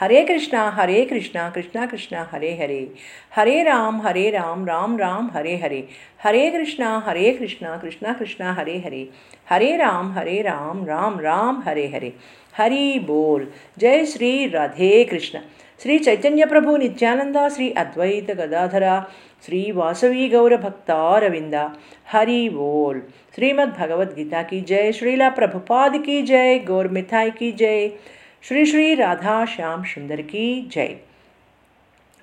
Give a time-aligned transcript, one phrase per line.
[0.00, 2.94] हरे कृष्णा हरे कृष्णा कृष्णा कृष्णा, हरे हरे।
[3.36, 5.88] हरे राम हरे राम राम राम, हरे हरे।
[6.24, 9.08] हरे कृष्णा हरे कृष्णा कृष्णा कृष्णा, हरे हरे।
[9.50, 12.12] हरे राम हरे राम राम राम, हरे हरे।
[12.56, 15.38] हरि बोल। जय श्री राधे कृष्ण।
[15.82, 19.08] श्री चैतन्य प्रभु नित्यानंद, श्री अद्वैत गदाधरा,
[19.46, 21.76] श्री वासवी गौर भक्तारविंदा
[22.12, 23.02] हरि बोल।
[23.34, 27.92] श्रीमद्भगवद्गीता की जय, श्रीला प्रभुपाद की जय, गौर मिथाई की जय।
[28.44, 30.96] శ్రీ శ్రీ రాధా శ్యామ్ సుందరికి జై.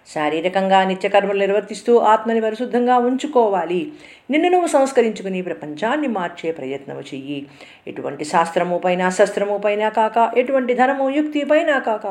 [0.07, 3.91] శారీరకంగా నిత్యకర్మలు నిర్వర్తిస్తూ ఆత్మని పరిశుద్ధంగా ఉంచుకోవాలి.
[4.31, 7.47] నిన్ను నువ్వు సంస్కరించుకుని ప్రపంచాన్ని మార్చే ప్రయత్నము చెయ్యి.
[7.87, 12.07] ఎటువంటి శాస్త్రము పైన శస్త్రము పైన కాక ఎటువంటి ధనము యుక్తి పైన కాక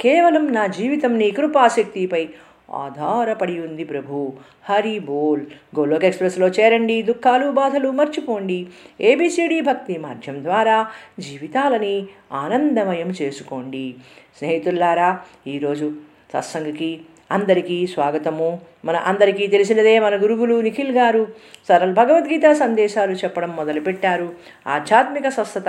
[0.00, 2.28] కేవలం నా జీవితం నీ కృపాశక్తిపై
[2.72, 4.32] ఆధారపడి ఉంది ప్రభు.
[4.64, 5.40] హరి బోల్.
[5.78, 7.02] గోలోక్ ఎక్స్ప్రెస్లో చేరండి.
[7.02, 8.66] దుఃఖాలు బాధలు మర్చిపోండి.
[9.00, 10.86] ఏబిసిడి భక్తి మార్గం ద్వారా
[11.20, 13.94] జీవితాలని ఆనందమయం చేసుకోండి.
[14.38, 15.92] స్నేహితుల్లారా ఈరోజు
[16.32, 18.60] సత్సంగకి అందరికీ స్వాగతము.
[18.84, 21.28] మన అందరికీ తెలిసినదే మన గురువులు నిఖిల్ గారు
[21.68, 24.32] సరళ భగవద్గీత సందేశాలు చెప్పడం మొదలుపెట్టారు.
[24.66, 25.68] ఆధ్యాత్మిక స్వస్థత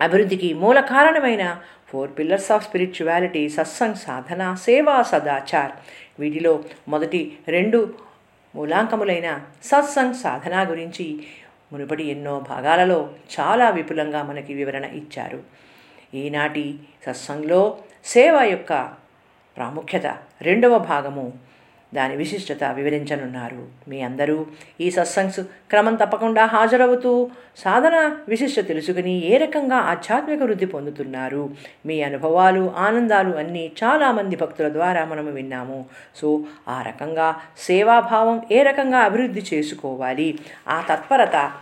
[0.00, 1.60] అభివృద్ధికి మూల కారణమైన
[1.90, 5.72] ఫోర్ పిల్లర్స్ ఆఫ్ స్పిరిచువాలిటీ సత్సంగ్ సాధన సేవా సదాచార్
[6.20, 7.94] వీటిలో మొదటి రెండు
[8.54, 11.26] మూలాంకములైన సత్సంగ్ సాధన గురించి
[11.72, 13.10] మునుపటి ఎన్నో భాగాలలో
[13.40, 15.42] చాలా విపులంగా మనకి వివరణ ఇచ్చారు.
[16.14, 16.74] ఈనాటి
[17.06, 18.72] సత్సంగ్లో సేవ యొక్క
[19.56, 20.06] ప్రాముఖ్యత
[20.42, 21.32] రెండవ భాగము
[21.94, 23.66] దాని విశిష్టత వివరించనున్నారు.
[23.88, 24.46] మీ అందరూ
[24.80, 31.50] ఈ సత్సంగ్స్ క్రమం తప్పకుండా హాజరవుతూ సాధన విశిష్ట తెలుసుకుని ఏ రకంగా ఆధ్యాత్మిక వృద్ధి పొందుతున్నారు.
[31.86, 35.86] మీ అనుభవాలు ఆనందాలు అన్నీ చాలామంది భక్తుల ద్వారా మనము విన్నాము.
[36.16, 40.38] సో ఆ రకంగా సేవాభావం ఏ రకంగా అభివృద్ధి చేసుకోవాలి?
[40.68, 41.52] ఆ తత్పరత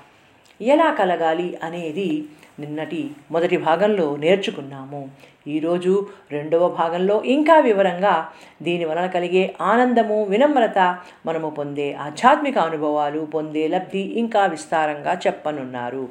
[0.63, 2.25] ఎలా కలగాలి అనేది
[2.59, 5.11] నిన్నటి మొదటి భాగంలో నేర్చుకున్నాము.
[5.47, 8.33] ఈరోజు రెండవ భాగంలో ఇంకా వివరంగా
[8.63, 10.79] దీని వలన కలిగే ఆనందము వినమ్రత
[11.27, 16.09] మనము పొందే ఆధ్యాత్మిక అనుభవాలు పొందే లబ్ధి ఇంకా విస్తారంగా చెప్పనున్నారు.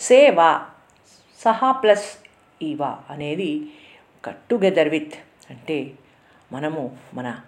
[0.00, 0.60] సేవ
[1.40, 2.08] సహా ప్లస్
[2.62, 3.70] ఈవ అనేది
[4.24, 5.16] కట్ టుగెదర్ విత్
[5.50, 5.92] అంటే
[6.52, 7.40] మనము మన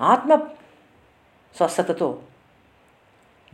[0.00, 0.34] ఆత్మ
[1.56, 2.18] స్వస్థతతో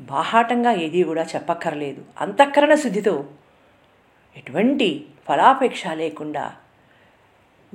[0.02, 2.04] బాహాటంగా ఏదీ కూడా చెప్పక్కర్లేదు.
[2.20, 3.26] అంతఃకరణ శుద్ధితో
[4.36, 6.54] ఎటువంటి ఫలాపేక్ష లేకుండా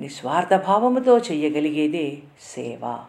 [0.00, 3.04] నిస్వార్థభావముతో చేయగలిగేదే చెయ్యగలిగేదే సేవ.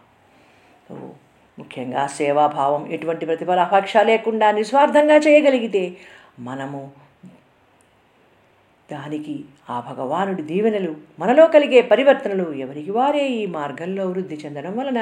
[1.59, 5.97] ముఖ్యంగా సేవాభావం ఎటువంటి ప్రతిఫలాపేక్ష లేకుండా నిస్వార్థంగా చేయగలిగితే
[6.39, 6.91] మనము
[8.91, 14.99] దానికి ఆ భగవానుడి దీవెనలు మనలో కలిగే పరివర్తనలు ఎవరికి వారే ఈ మార్గంలో వృద్ధి చెందడం వలన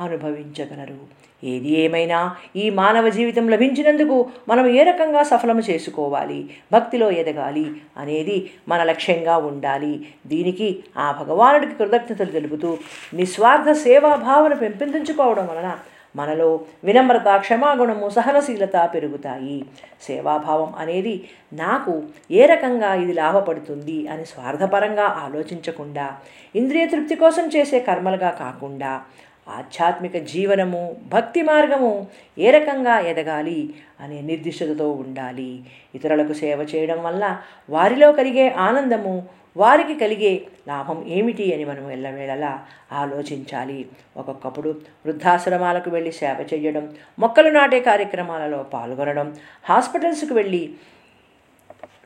[0.00, 0.98] అనుభవించగలరు?
[1.44, 2.18] ఏది ఏమైనా
[2.56, 6.50] ఈ మానవ జీవితం లభించినందుకు మనం ఏ రకంగా సఫలము చేసుకోవాలి?
[6.72, 7.66] భక్తిలో ఎదగాలి
[7.96, 10.06] అనేది మన లక్ష్యంగా ఉండాలి.
[10.26, 12.78] దీనికి ఆ భగవానుడికి కృతజ్ఞతలు తెలుపుతూ
[13.14, 15.70] నిస్వార్థ సేవాభావన పెంపొందించుకోవడం వలన
[16.16, 19.64] మనలో వినమ్రత క్షమాగుణము సహనశీలత పెరుగుతాయి.
[20.02, 26.16] సేవాభావం అనేది నాకు ఏ రకంగా ఇది లాభపడుతుంది అని స్వార్థపరంగా ఆలోచించకుండా
[26.56, 29.02] ఇంద్రియ తృప్తి కోసం చేసే కర్మలుగా కాకుండా
[29.48, 32.06] ఆధ్యాత్మిక జీవనము భక్తి మార్గము
[32.38, 35.60] ఏ రకంగా ఎదగాలి అనే నిర్దిష్టతతో ఉండాలి.
[35.94, 37.38] ఇతరులకు సేవ చేయడం వల్ల
[37.70, 43.88] వారిలో కలిగే ఆనందము వారికి కలిగే లాభం ఏమిటి అని మనం ఎల్లవేళలా ఆలోచించాలి.
[44.16, 44.68] ఒక్కొక్కప్పుడు
[45.06, 50.74] వృద్ధాశ్రమాలకు వెళ్ళి సేవ చేయడం మొక్కలు నాటే కార్యక్రమాలలో పాల్గొనడం హాస్పిటల్స్కి వెళ్ళి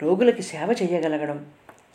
[0.02, 1.46] రోగులకి సేవ చేయగలగడం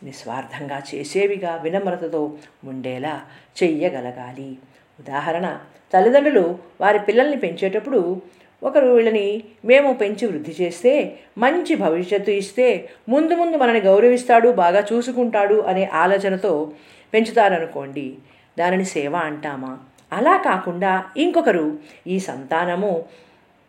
[0.02, 2.32] నిస్వార్థంగా చేసేవిగా వినమ్రతతో
[2.64, 3.22] ఉండేలా
[3.62, 4.58] చెయ్యగలగాలి.
[5.00, 5.58] ఉదాహరణ
[5.94, 8.22] తల్లిదండ్రులు వారి పిల్లల్ని పెంచేటప్పుడు
[8.62, 15.60] ఒకరు వీళ్ళని మేము పెంచి వృద్ధి చేస్తే మంచి భవిష్యత్తు ఇస్తే ముందు ముందు మనని గౌరవిస్తాడు బాగా చూసుకుంటాడు
[15.60, 16.72] అనే ఆలోచనతో
[17.14, 18.14] పెంచుతారనుకోండి.
[18.58, 19.78] దానిని సేవ అంటామా?
[20.12, 23.04] అలా కాకుండా ఇంకొకరు ఈ సంతానము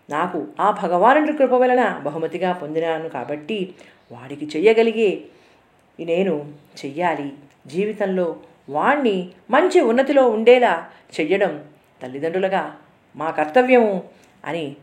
[0.10, 3.74] నాకు ఆ భగవానుడి కృప వలన బహుమతిగా పొందినాను కాబట్టి
[4.12, 5.22] వాడికి చెయ్యగలిగే
[6.00, 6.54] నేను
[6.86, 7.32] చెయ్యాలి.
[7.68, 8.36] జీవితంలో
[8.70, 10.86] వాణ్ణి మంచి ఉన్నతిలో ఉండేలా
[11.20, 11.64] చెయ్యడం
[12.04, 12.76] తల్లిదండ్రులుగా
[13.16, 14.04] మా కర్తవ్యము.
[14.46, 14.76] అని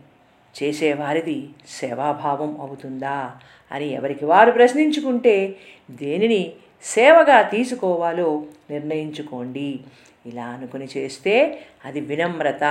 [0.62, 3.36] చేసేవారిది సేవాభావం అవుతుందా
[3.72, 5.56] అని ఎవరికి వారు ప్రశ్నించుకుంటే
[5.90, 6.52] దేనిని
[6.82, 9.80] సేవగా తీసుకోవాలో నిర్ణయించుకోండి.
[10.26, 12.64] ఇలా అనుకుని చేస్తే అది వినమ్రత.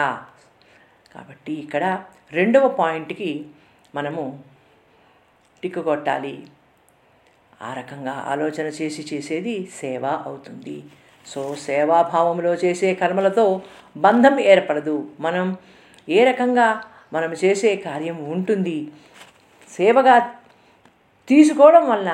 [1.15, 3.45] కాబట్టి ఇక్కడ రెండవ పాయింట్కి
[3.95, 4.43] మనము
[5.63, 6.43] టిక్కు కొట్టాలి
[7.61, 10.83] ఆ రకంగా ఆలోచన చేసి చేసేది సేవ అవుతుంది.
[11.25, 13.61] సో సేవాభావంలో చేసే కర్మలతో
[13.97, 15.07] బంధం ఏర్పడదు.
[15.19, 15.57] మనం
[16.09, 16.83] ఏ రకంగా
[17.13, 18.87] మనం చేసే కార్యం ఉంటుంది?
[19.71, 20.15] సేవగా
[21.27, 22.09] తీసుకోవడం వల్ల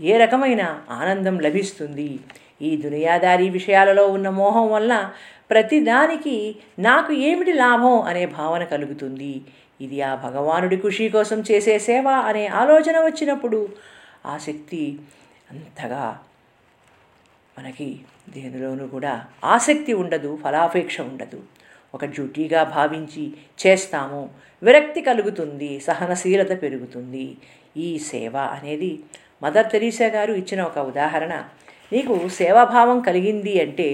[0.00, 2.20] ఏ రకమైన ఆనందం లభిస్తుంది?
[2.62, 5.12] ఈ దునియాదారీ విషయాలలో ఉన్న మోహం వల్ల
[5.50, 9.42] ప్రతిదానికి నాకు ఏమిటి లాభం అనే భావన కలుగుతుంది.
[9.80, 13.68] ఇది ఆ భగవానుడి ఖుషి కోసం చేసే సేవ అనే ఆలోచన వచ్చినప్పుడు
[14.26, 14.98] ఆ శక్తి
[15.50, 16.18] అంతగా
[17.58, 21.42] మనకి దేనిలోనూ కూడా ఆసక్తి ఉండదు ఫలాపేక్ష ఉండదు.
[21.96, 23.24] ఒక డ్యూటీగా భావించి
[23.62, 24.22] చేస్తాము.
[24.62, 27.26] విరక్తి కలుగుతుంది సహనశీలత పెరుగుతుంది.
[27.76, 28.92] ఈ సేవ అనేది
[29.42, 31.34] మదర్ తెరీసా గారు ఇచ్చిన ఒక ఉదాహరణ.
[31.92, 33.86] నీకు సేవాభావం కలిగింది అంటే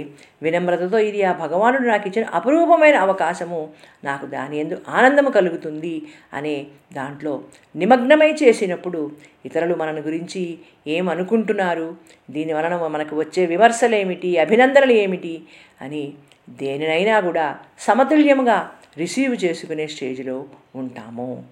[0.43, 3.61] వినమ్రతతో ఇది ఆ భగవానుడు నాకు ఇచ్చిన అపురూపమైన అవకాశము.
[4.05, 5.95] నాకు దాని ఎందు ఆనందము కలుగుతుంది
[6.33, 6.55] అనే
[6.93, 7.35] దాంట్లో
[7.77, 9.03] నిమగ్నమై చేసినప్పుడు
[9.45, 10.43] ఇతరులు మన గురించి
[10.87, 11.89] ఏమనుకుంటున్నారు
[12.31, 14.31] దీని వలన మనకు వచ్చే విమర్శలేమిటి?
[14.39, 15.35] అభినందనలు ఏమిటి
[15.81, 16.05] అని
[16.51, 20.45] దేనినైనా కూడా సమతుల్యముగా రిసీవ్ చేసుకునే స్టేజ్లో
[20.77, 21.45] ఉంటాము.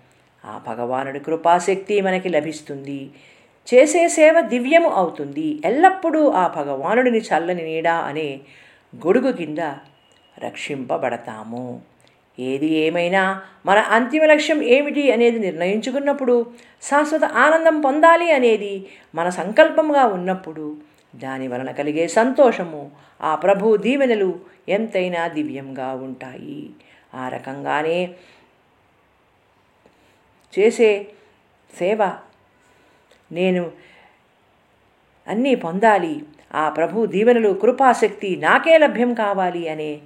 [0.44, 3.10] ఆ భగవానుడి కృపాశక్తి మనకి లభిస్తుంది.
[3.74, 5.62] చేసే సేవ దివ్యము అవుతుంది.
[5.64, 8.40] ఎల్లప్పుడూ ఆ భగవానుడిని చల్లని నీడ అనే
[8.96, 9.58] గొడుగు కింద
[10.38, 11.82] రక్షింపబడతాము.
[12.38, 16.46] ఏది ఏమైనా మన అంతిమ లక్ష్యం ఏమిటి అనేది నిర్ణయించుకున్నప్పుడు
[16.82, 20.76] శాశ్వత ఆనందం పొందాలి అనేది మన సంకల్పంగా ఉన్నప్పుడు
[21.14, 22.90] దాని వలన కలిగే సంతోషము
[23.20, 26.70] ఆ ప్రభు దీవెనలు ఎంతైనా దివ్యంగా ఉంటాయి.
[27.14, 28.14] ఆ రకంగానే
[30.58, 31.06] చేసే
[31.78, 32.12] సేవ
[33.32, 33.70] నేను
[35.28, 36.22] అన్నీ పొందాలి.
[36.54, 40.00] ఆ ప్రభు దీవెనలు కృపాశక్తి నాకే లభ్యం కావాలి అనే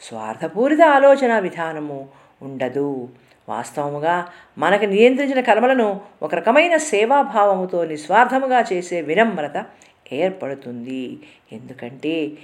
[0.00, 2.08] స్వార్థపూరిత ఆలోచన విధానము
[2.42, 3.08] ఉండదు.
[3.48, 4.28] వాస్తవముగా
[4.58, 9.66] మనకు నియంత్రించిన కర్మలను ఒక రకమైన సేవాభావముతో నిస్వార్థముగా చేసే వినమ్రత
[10.12, 11.18] ఏర్పడుతుంది.
[11.52, 12.36] ఎందుకంటే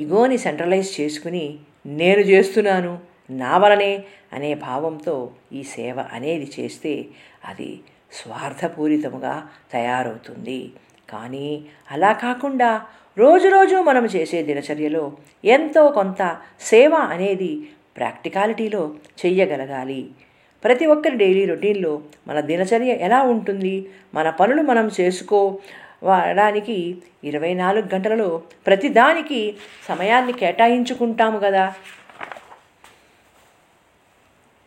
[0.00, 2.98] ఇగోని సెంట్రలైజ్ చేసుకుని నేను చేస్తున్నాను
[3.30, 7.08] నా వలనే అనే భావంతో ఈ సేవ అనేది చేస్తే
[7.44, 7.80] అది
[8.12, 10.72] స్వార్థపూరితముగా తయారవుతుంది.
[11.10, 12.86] కానీ అలా కాకుండా
[13.18, 18.94] రోజు రోజు మనం చేసే దినచర్యలో ఎంతో కొంత సేవ అనేది ప్రాక్టికాలిటీలో
[19.24, 20.10] చెయ్యగలగాలి.
[20.66, 21.92] ప్రతి ఒక్కరి డైలీ రొటీన్లో
[22.28, 23.74] మన దినచర్య ఎలా ఉంటుంది?
[24.14, 26.76] మన పనులు మనం చేసుకోవడానికి
[27.24, 29.40] ఇరవై నాలుగు గంటలలో ప్రతిదానికి
[29.88, 31.64] సమయాన్ని కేటాయించుకుంటాము కదా?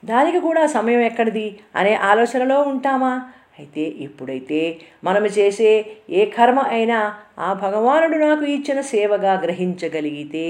[0.05, 1.59] దానికి కూడా సమయం ఎక్కడిది?
[1.75, 3.13] అనే ఆలోచనలో ఉంటామా?
[3.59, 4.59] అయితే ఇప్పుడైతే
[5.03, 5.71] మనం చేసే
[6.09, 6.99] ఏ కర్మ అయినా
[7.39, 10.47] ఆ భగవానుడు నాకు ఇచ్చిన సేవగా గ్రహించగలిగితే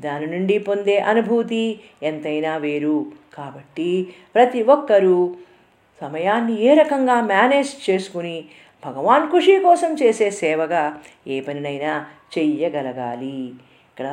[0.00, 1.64] దాని నుండి పొందే అనుభూతి
[2.02, 2.98] ఎంతైనా వేరు.
[3.34, 3.90] కాబట్టి
[4.34, 5.18] ప్రతి ఒక్కరూ
[6.00, 8.36] సమయాన్ని ఏ రకంగా మేనేజ్ చేసుకుని
[8.84, 10.84] భగవాన్ ఖుషి కోసం చేసే సేవగా
[11.26, 11.92] ఏ పనినైనా
[12.38, 13.40] చెయ్యగలగాలి.
[13.90, 14.08] ఇక్కడ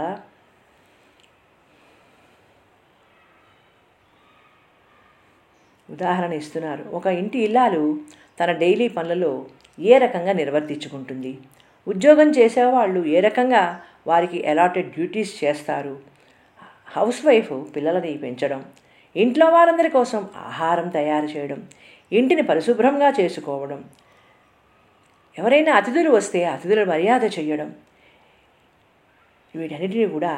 [5.90, 6.84] ఉదాహరణ ఇస్తున్నారు.
[6.94, 7.84] ఒక ఇంటి ఇల్లాలు
[8.38, 9.32] తన డైలీ పనులలో
[9.80, 11.32] ఏ రకంగా నిర్వర్తించుకుంటుంది?
[11.88, 13.64] ఉద్యోగం చేసేవాళ్ళు ఏ రకంగా
[14.08, 15.96] వారికి అలాటెడ్ డ్యూటీస్ చేస్తారు?
[16.96, 18.62] హౌస్ వైఫ్ పిల్లలని పెంచడం
[19.16, 21.60] ఇంట్లో వారందరి కోసం ఆహారం తయారు చేయడం
[22.12, 23.80] ఇంటిని పరిశుభ్రంగా చేసుకోవడం
[25.38, 27.70] ఎవరైనా అతిథులు వస్తే అతిథుల మర్యాద చేయడం
[29.56, 30.34] వీటన్నిటిని కూడా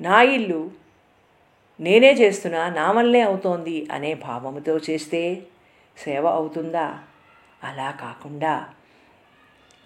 [0.00, 0.60] నా ఇల్లు
[1.80, 5.22] నేనే చేస్తున్నా నా వల్లే అవుతోంది అనే భావముతో చేస్తే
[5.98, 6.98] సేవ అవుతుందా?
[7.64, 8.68] అలా కాకుండా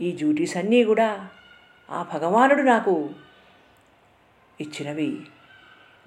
[0.00, 1.28] ఈ డ్యూటీస్ అన్నీ కూడా
[1.90, 3.10] ఆ భగవానుడు నాకు
[4.60, 5.18] ఇచ్చినవి.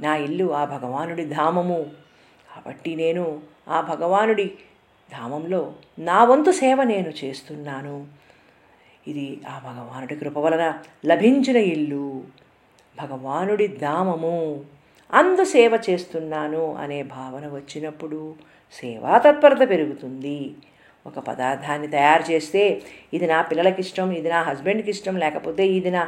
[0.02, 1.92] నా ఇల్లు ఆ భగవానుడి ధామము.
[2.56, 4.54] కాబట్టి నేను ఆ భగవానుడి
[5.12, 8.08] ధామంలో నా వంతు సేవ నేను చేస్తున్నాను.
[9.08, 12.24] ఇది ఆ భగవానుడి కృప వలన లభించిన ఇల్లు.
[13.02, 14.66] భగవానుడి ధామము.
[15.14, 18.36] అందు సేవ చేస్తున్నాను అనే భావన వచ్చినప్పుడు
[18.80, 20.40] సేవా తత్పరత పెరుగుతుంది.
[21.06, 22.64] ఒక పదార్థాన్ని తయారు చేస్తే
[23.14, 26.04] ఇది నా పిల్లలకి ఇష్టం ఇది నా హస్బెండ్కి ఇష్టం లేకపోతే ఇది నా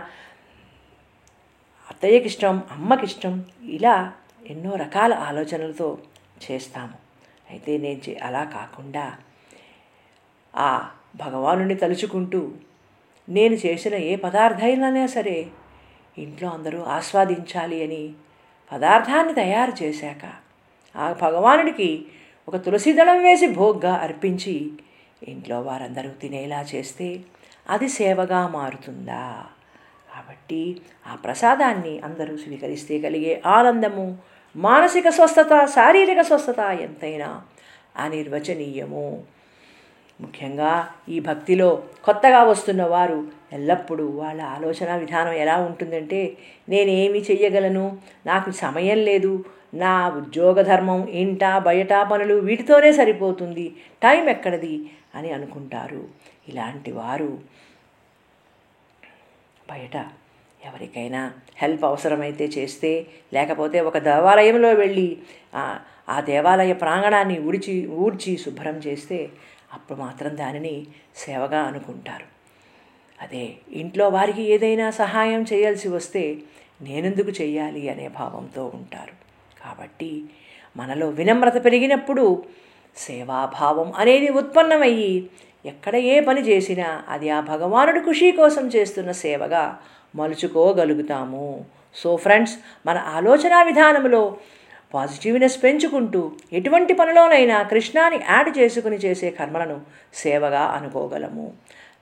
[1.89, 3.33] అత్తయ్యకి ఇష్టం అమ్మకి ఇష్టం
[3.77, 3.95] ఇలా
[4.47, 5.87] ఎన్నో రకాల ఆలోచనలతో
[6.45, 6.95] చేస్తాము.
[7.51, 9.05] అయితే నేను చే అలా కాకుండా
[10.53, 10.69] ఆ
[11.15, 12.41] భగవానుని తలుచుకుంటూ
[13.27, 15.37] నేను చేసిన ఏ పదార్థమైనా సరే
[16.17, 18.03] ఇంట్లో అందరూ ఆస్వాదించాలి అని
[18.71, 20.25] పదార్థాన్ని తయారు చేశాక
[20.95, 21.89] ఆ భగవానుడికి
[22.47, 24.71] ఒక తులసిదళం వేసి భోగ్గా అర్పించి
[25.27, 27.19] ఇంట్లో వారందరూ తినేలా చేస్తే
[27.69, 29.45] అది సేవగా మారుతుందా?
[30.13, 34.17] కాబట్టి ఆ ప్రసాదాన్ని అందరూ స్వీకరిస్తే కలిగే ఆనందము
[34.55, 37.41] మానసిక స్వస్థత శారీరక స్వస్థత ఎంతైనా
[37.97, 39.23] అనిర్వచనీయము.
[40.21, 46.37] ముఖ్యంగా ఈ భక్తిలో కొత్తగా వస్తున్న వారు ఎల్లప్పుడూ వాళ్ళ ఆలోచన విధానం ఎలా ఉంటుందంటే
[46.69, 47.97] నేనేమి చెయ్యగలను?
[48.25, 49.45] నాకు సమయం లేదు.
[49.73, 53.69] నా ఉద్యోగ ధర్మం ఇంట బయట పనులు వీటితోనే సరిపోతుంది.
[54.03, 54.89] టైం ఎక్కడది?
[55.15, 56.07] అని అనుకుంటారు.
[56.47, 57.39] ఇలాంటి వారు
[59.69, 59.95] బయట
[60.65, 65.17] ఎవరికైనా హెల్ప్ అవసరమైతే చేస్తే లేకపోతే ఒక దేవాలయంలో వెళ్ళి
[66.09, 69.29] ఆ దేవాలయ ప్రాంగణాన్ని ఉడిచి ఊడ్చి శుభ్రం చేస్తే
[69.73, 72.25] అప్పుడు మాత్రం దానిని సేవగా అనుకుంటారు.
[73.21, 76.37] అదే ఇంట్లో వారికి ఏదైనా సహాయం చేయాల్సి వస్తే
[76.81, 79.26] నేనెందుకు చేయాలి అనే భావంతో ఉంటారు.
[79.67, 80.11] కాబట్టి
[80.77, 82.25] మనలో వినమ్రత పెరిగినప్పుడు
[82.97, 85.13] సేవాభావం అనేది ఉత్పన్నమయ్యి
[85.65, 89.63] ఎక్కడ ఏ పని చేసినా అది ఆ భగవానుడి ఖుషి కోసం చేస్తున్న సేవగా
[90.15, 91.47] మలుచుకోగలుగుతాము.
[91.95, 92.55] సో ఫ్రెండ్స్
[92.85, 94.37] మన ఆలోచన విధానంలో
[94.93, 96.21] పాజిటివ్నెస్ పెంచుకుంటూ
[96.53, 99.77] ఎటువంటి పనిలోనైనా కృష్ణాని యాడ్ చేసుకుని చేసే కర్మలను
[100.13, 101.47] సేవగా అనుకోగలము.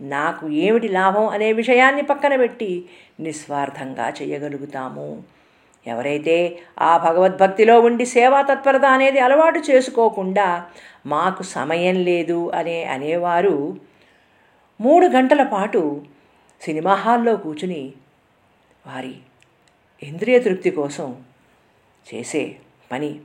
[0.02, 2.72] నాకు ఏమిటి లాభం అనే విషయాన్ని పక్కన పెట్టి
[3.20, 5.08] నిస్వార్థంగా చేయగలుగుతాము.
[5.88, 10.68] ఎవరైతే ఆ భగవద్భక్తిలో ఉండి సేవా తత్పరత అనేది అలవాటు చేసుకోకుండా
[11.06, 13.80] మాకు సమయం లేదు అనే అనేవారు
[14.82, 15.82] మూడు గంటల పాటు
[16.62, 17.94] సినిమా హాల్లో కూర్చుని
[18.88, 19.16] వారి
[20.04, 21.24] ఇంద్రియ తృప్తి కోసం
[22.06, 22.58] చేసే
[22.92, 23.22] పని.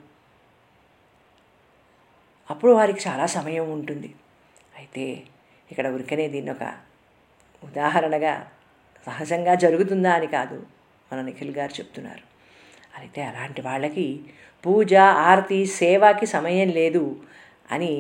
[2.50, 4.14] అప్పుడు వారికి చాలా సమయం ఉంటుంది.
[4.79, 5.23] అయితే
[5.71, 6.64] ఇక్కడ ఉరికనే దీన్ని ఒక
[7.64, 8.35] ఉదాహరణగా
[9.07, 10.67] సహజంగా జరుగుతుందా అని కాదు
[11.12, 12.30] మన నిఖిల్ గారు చెప్తున్నారు.
[13.00, 14.07] అయితే అలాంటి వాళ్ళకి
[14.64, 14.95] పూజ
[15.28, 17.04] ఆరతి సేవకి సమయం లేదు
[17.71, 17.92] అని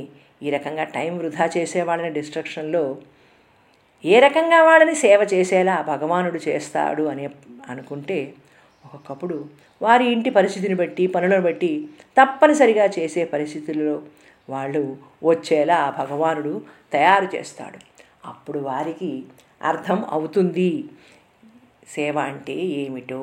[0.42, 2.84] ఈ రకంగా టైం వృధా చేసే వాళ్ళని డిస్ట్రక్షన్లో
[4.04, 7.24] ఏ రకంగా వాళ్ళని సేవ చేసేలా భగవానుడు చేస్తాడు అని
[7.68, 8.18] అనుకుంటే
[8.84, 9.36] ఒక్కొక్కప్పుడు
[9.82, 11.72] వారి ఇంటి పరిస్థితిని బట్టి పనులను బట్టి
[12.16, 13.96] తప్పనిసరిగా చేసే పరిస్థితుల్లో
[14.48, 14.82] వాళ్ళు
[15.24, 16.52] వచ్చేలా ఆ భగవానుడు
[16.92, 17.78] తయారు చేస్తాడు.
[18.24, 19.10] అప్పుడు వారికి
[19.62, 20.70] అర్థం అవుతుంది.
[21.94, 23.22] సేవ అంటే ఏమిటో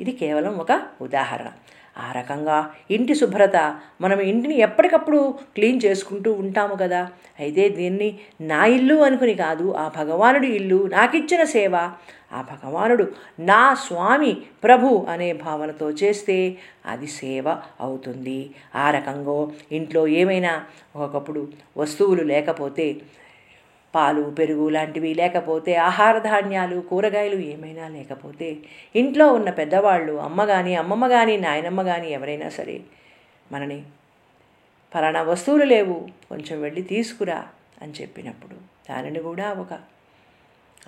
[0.00, 1.50] ఇది కేవలం ఒక ఉదాహరణ.
[1.98, 2.58] ఆ రకంగా
[2.90, 3.56] ఇంటి శుభ్రత
[4.00, 7.00] మనం ఇంటిని ఎప్పటికప్పుడు క్లీన్ చేసుకుంటూ ఉంటాము కదా.
[7.40, 8.08] అయితే దీన్ని
[8.40, 11.74] నా ఇల్లు అనుకుని కాదు ఆ భగవానుడి ఇల్లు నాకిచ్చిన సేవ.
[12.32, 13.04] ఆ భగవానుడు
[13.40, 14.32] నా స్వామి
[14.64, 16.36] ప్రభు అనే భావనతో చేస్తే
[16.86, 17.46] అది సేవ
[17.80, 18.50] అవుతుంది.
[18.74, 19.38] ఆ రకంగా
[19.72, 20.52] ఇంట్లో ఏమైనా
[20.96, 22.86] ఒకప్పుడు వస్తువులు లేకపోతే
[23.94, 28.48] పాలు పెరుగు లాంటివి లేకపోతే ఆహార ధాన్యాలు కూరగాయలు ఏమైనా లేకపోతే
[28.94, 32.80] ఇంట్లో ఉన్న పెద్దవాళ్ళు అమ్మ కానీ అమ్మమ్మ కానీ నాయనమ్మ కానీ ఎవరైనా సరే
[33.52, 33.84] మనని
[34.94, 37.48] ఫలానా వస్తువులు లేవు కొంచెం వెళ్ళి తీసుకురా
[37.82, 38.56] అని చెప్పినప్పుడు
[38.90, 39.72] దానిని కూడా ఒక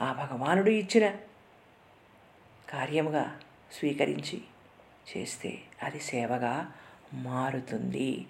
[0.01, 1.13] ఆ భగవానుడు ఇచ్చిన
[2.71, 3.25] కార్యముగా
[3.73, 4.39] స్వీకరించి
[5.09, 6.73] చేస్తే అది సేవగా
[7.15, 8.27] మారుతుంది.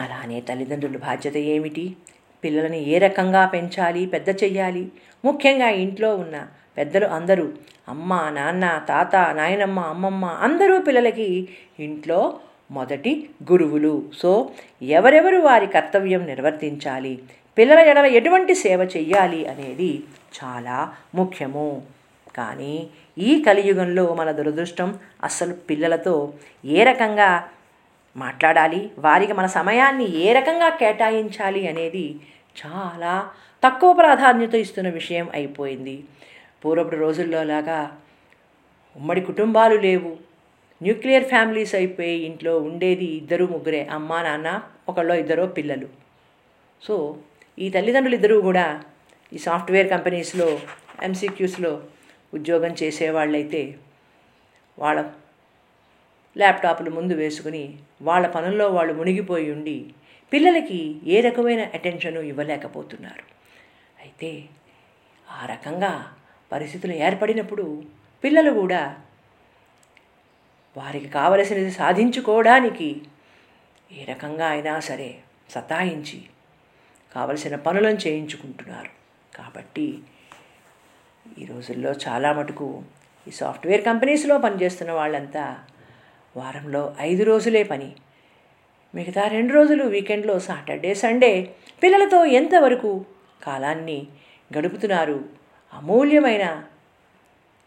[0.00, 1.96] అలానే తల్లిదండ్రుల బాధ్యత ఏమిటి?
[2.44, 4.88] పిల్లలని ఏ రకంగా పెంచాలి పెద్ద చెయ్యాలి?
[5.24, 6.46] ముఖ్యంగా ఇంట్లో ఉన్న
[6.78, 7.48] పెద్దలు అందరూ
[7.88, 11.48] అమ్మ నాన్న తాత నాయనమ్మ అమ్మమ్మ అందరూ పిల్లలకి
[11.80, 12.38] ఇంట్లో
[12.70, 14.02] మొదటి గురువులు.
[14.18, 14.50] సో
[14.82, 17.18] ఎవరెవరు వారి కర్తవ్యం నిర్వర్తించాలి?
[17.58, 20.02] పిల్లల ఎడల ఎటువంటి సేవ చెయ్యాలి అనేది
[20.44, 21.82] చాలా ముఖ్యము.
[22.36, 22.86] కానీ
[23.18, 26.32] ఈ కలియుగంలో మన దురదృష్టం అస్సలు పిల్లలతో
[26.64, 27.48] ఏ రకంగా
[28.24, 28.80] మాట్లాడాలి.
[29.06, 32.06] వారికి మన సమయాన్ని ఏ రకంగా కేటాయించాలి అనేది
[32.60, 33.14] చాలా
[33.62, 35.96] తక్కువ ప్రాధాన్యత ఇస్తున్న విషయం అయిపోయింది.
[36.62, 37.80] పూర్వపు రోజుల్లో లాగా
[38.96, 40.12] ఉమ్మడి కుటుంబాలు లేవు.
[40.80, 44.48] న్యూక్లియర్ ఫ్యామిలీస్ అయిపోయి ఇంట్లో ఉండేది ఇద్దరు ముగ్గురే అమ్మ నాన్న
[44.88, 45.88] ఒకళ్ళో ఇద్దరో పిల్లలు.
[46.82, 46.94] సో
[47.58, 48.66] ఈ తల్లిదండ్రులు ఇద్దరూ కూడా
[49.32, 50.46] ఈ సాఫ్ట్వేర్ కంపెనీస్లో
[51.02, 51.72] ఎంసీక్యూస్లో
[52.34, 53.62] ఉద్యోగం చేసేవాళ్ళైతే
[54.78, 55.00] వాళ్ళ
[56.38, 59.94] ల్యాప్టాప్లు ముందు వేసుకుని వాళ్ళ పనుల్లో వాళ్ళు మునిగిపోయి ఉండి
[60.32, 63.24] పిల్లలకి ఏ రకమైన అటెన్షను ఇవ్వలేకపోతున్నారు.
[64.00, 64.44] అయితే
[65.30, 66.12] ఆ రకంగా
[66.52, 67.82] పరిస్థితులు ఏర్పడినప్పుడు
[68.24, 68.96] పిల్లలు కూడా
[70.76, 73.02] వారికి కావలసినది సాధించుకోవడానికి
[73.92, 76.28] ఏ రకంగా అయినా సరే సతాయించి
[77.14, 78.90] కావలసిన పనులను చేయించుకుంటున్నారు.
[79.36, 79.98] కాబట్టి
[81.40, 82.82] ఈ రోజుల్లో చాలా మటుకు
[83.26, 85.64] ఈ సాఫ్ట్వేర్ కంపెనీస్లో పనిచేస్తున్న వాళ్ళంతా
[86.36, 87.96] వారంలో ఐదు రోజులే పని.
[88.94, 93.04] మిగతా రెండు రోజులు వీకెండ్లో సాటర్డే సండే పిల్లలతో ఎంతవరకు
[93.42, 94.06] కాలాన్ని
[94.58, 95.24] గడుపుతున్నారు
[95.72, 96.64] అమూల్యమైన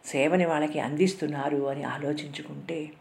[0.05, 2.91] సేవని వాళ్ళకి అందిస్తున్నారు అని ఆలోచించుకుంటే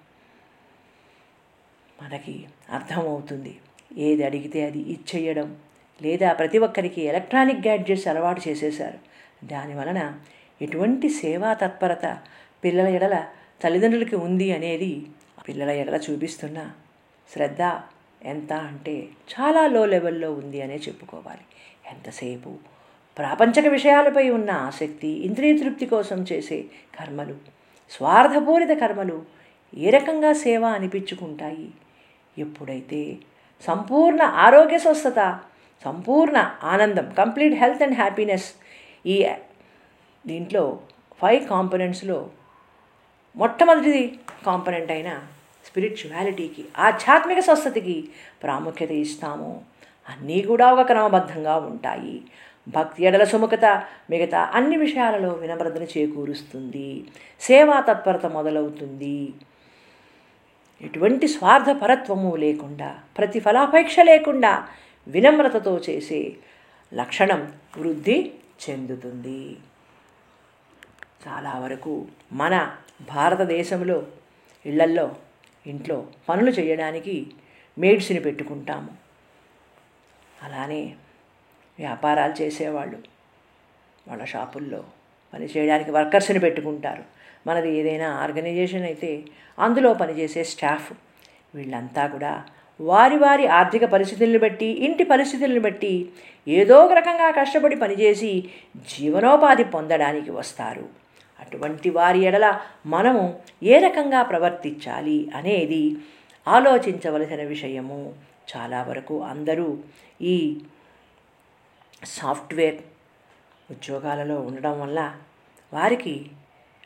[2.02, 3.58] మనకి అర్థమవుతుంది.
[3.98, 5.56] ఏది అడిగితే అది ఇచ్చేయడం
[6.02, 8.98] లేదా ప్రతి ఒక్కరికి ఎలక్ట్రానిక్ గ్యాడ్జెట్స్ అలవాటు చేసేశారు.
[9.46, 10.18] దాని వలన
[10.62, 12.18] ఎటువంటి సేవా తత్పరత
[12.64, 13.26] పిల్లల ఎడల
[13.62, 15.06] తల్లిదండ్రులకి ఉంది అనేది
[15.48, 16.70] పిల్లల ఎడల చూపిస్తున్న
[17.32, 17.62] శ్రద్ధ
[18.22, 21.44] ఎంత అంటే చాలా లో లెవెల్లో ఉంది అనే చెప్పుకోవాలి.
[21.90, 22.50] ఎంతసేపు?
[23.18, 26.64] ప్రాపంచక విషయాలపై ఉన్న ఆసక్తి ఇంద్రియ తృప్తి కోసం చేసే
[27.00, 27.34] కర్మలు
[27.90, 29.24] స్వార్థపూరిత కర్మలు
[29.76, 31.70] ఏ రకంగా సేవ అనిపించుకుంటాయి?
[32.38, 33.18] ఎప్పుడైతే
[33.66, 35.40] సంపూర్ణ ఆరోగ్య స్వస్థత
[35.84, 38.48] సంపూర్ణ ఆనందం కంప్లీట్ హెల్త్ అండ్ హ్యాపీనెస్
[39.06, 39.26] ఈ
[40.26, 40.80] దీంట్లో
[41.22, 42.30] ఫైవ్ కాంపనెంట్స్లో
[43.36, 45.20] మొట్టమొదటిది కాంపనెంట్ అయిన
[45.64, 48.08] స్పిరిచువాలిటీకి ఆధ్యాత్మిక స్వస్థతకి
[48.42, 49.64] ప్రాముఖ్యత ఇస్తాము.
[50.08, 52.22] అన్నీ కూడా ఒక క్రమబద్ధంగా ఉంటాయి.
[52.68, 53.64] భక్తి ఎడల సుముఖత
[54.10, 57.04] మిగతా అన్ని విషయాలలో వినమ్రతను చేకూరుస్తుంది.
[57.40, 59.32] సేవా తత్పరత మొదలవుతుంది.
[60.82, 64.68] ఎటువంటి స్వార్థపరత్వము లేకుండా ప్రతిఫలాపేక్ష లేకుండా
[65.08, 66.32] వినమ్రతతో చేసే
[66.94, 68.30] లక్షణం వృద్ధి
[68.70, 69.56] చెందుతుంది.
[71.28, 72.76] చాలా వరకు మన
[73.08, 74.06] భారతదేశంలో
[74.66, 75.16] ఇళ్ళల్లో
[75.66, 77.26] ఇంట్లో పనులు చేయడానికి
[77.78, 78.88] మేడ్స్ని పెట్టుకుంటాము.
[80.42, 80.94] అలానే
[81.78, 82.98] వ్యాపారాలు చేసేవాళ్ళు.
[84.08, 84.84] వాళ్ళ షాపుల్లో
[85.34, 87.04] పని చేయడానికి వర్కర్స్ని పెట్టుకుంటారు.
[87.46, 89.22] మనది ఏదైనా ఆర్గనైజేషన్ అయితే
[89.58, 90.92] అందులో పనిచేసే స్టాఫ్.
[91.54, 92.44] వీళ్ళంతా కూడా
[92.80, 96.08] వారి వారి ఆర్థిక పరిస్థితులను బట్టి ఇంటి పరిస్థితులను బట్టి
[96.48, 98.44] ఏదో ఒక రకంగా కష్టపడి పనిచేసి
[98.76, 101.01] జీవనోపాధి పొందడానికి వస్తారు.
[101.42, 105.96] అటువంటి వారి ఎడల మనము ఏ రకంగా ప్రవర్తించాలి అనేది
[106.48, 108.14] ఆలోచించవలసిన విషయము.
[108.56, 109.78] చాలా వరకు అందరూ
[110.20, 110.60] ఈ
[112.04, 112.82] సాఫ్ట్వేర్
[113.70, 115.16] ఉద్యోగాలలో ఉండడం వల్ల
[115.72, 116.26] వారికి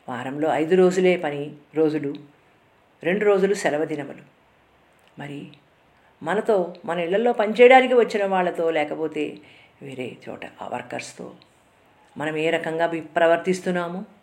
[0.08, 2.14] వారంలో ఐదు రోజులే పని రోజులు
[3.02, 4.36] రెండు రోజులు సెలవు దినములు.
[5.18, 5.46] మరి
[6.22, 9.38] మనతో మన ఇళ్ళలో పనిచేయడానికి వచ్చిన వాళ్ళతో లేకపోతే
[9.82, 11.32] వేరే చోట ఆ వర్కర్స్తో
[12.16, 14.16] మనం ఏ రకంగా వి- ప్రవర్తిస్తున్నాము?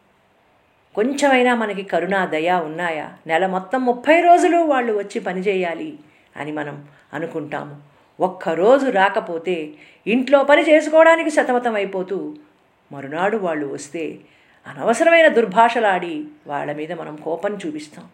[0.96, 3.14] కొంచెమైనా మనకి కరుణ దయ ఉన్నాయా?
[3.28, 6.00] నెల మొత్తం ముప్పై రోజులు వాళ్ళు వచ్చి పనిచేయాలి
[6.38, 7.76] అని మనం అనుకుంటాము.
[8.20, 9.72] ఒక్కరోజు రాకపోతే
[10.08, 12.36] ఇంట్లో పని చేసుకోవడానికి సతమతం అయిపోతూ
[12.92, 14.20] మరునాడు వాళ్ళు వస్తే
[14.68, 18.06] అనవసరమైన దుర్భాషలాడి వాళ్ళ మీద మనం కోపం చూపిస్తాం.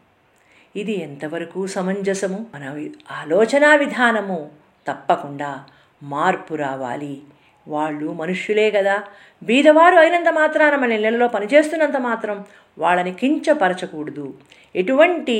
[0.75, 2.45] ఇది ఎంతవరకు సమంజసము?
[2.55, 4.49] మన ఆలోచనా విధానము
[4.87, 5.63] తప్పకుండా
[6.03, 7.21] మార్పు రావాలి.
[7.69, 9.03] వాళ్ళు మనుష్యులే కదా.
[9.43, 12.45] బీదవారు అయినంత మాత్రాన మన ఇళ్ళలో పనిచేస్తున్నంత మాత్రం
[12.77, 14.33] వాళ్ళని కించపరచకూడదు.
[14.75, 15.37] ఎటువంటి